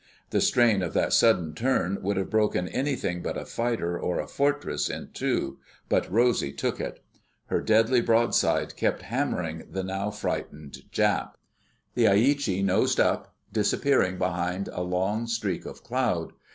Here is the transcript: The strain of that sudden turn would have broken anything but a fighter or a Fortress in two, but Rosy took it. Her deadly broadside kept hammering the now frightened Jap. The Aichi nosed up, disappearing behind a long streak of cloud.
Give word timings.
The 0.31 0.41
strain 0.41 0.81
of 0.81 0.93
that 0.95 1.13
sudden 1.13 1.53
turn 1.53 2.01
would 2.01 2.17
have 2.17 2.31
broken 2.31 2.67
anything 2.69 3.21
but 3.21 3.37
a 3.37 3.45
fighter 3.45 3.99
or 3.99 4.19
a 4.19 4.25
Fortress 4.27 4.89
in 4.89 5.09
two, 5.13 5.59
but 5.89 6.11
Rosy 6.11 6.51
took 6.51 6.79
it. 6.79 7.03
Her 7.49 7.61
deadly 7.61 8.01
broadside 8.01 8.75
kept 8.75 9.03
hammering 9.03 9.65
the 9.69 9.83
now 9.83 10.09
frightened 10.09 10.79
Jap. 10.91 11.35
The 11.93 12.05
Aichi 12.05 12.63
nosed 12.63 12.99
up, 12.99 13.35
disappearing 13.53 14.17
behind 14.17 14.69
a 14.69 14.81
long 14.81 15.27
streak 15.27 15.67
of 15.67 15.83
cloud. 15.83 16.33